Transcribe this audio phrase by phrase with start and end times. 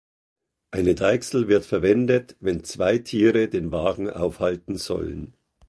[0.71, 5.35] Eine Deichsel wird verwendet, wenn zwei Tiere den Wagen aufhalten sollen.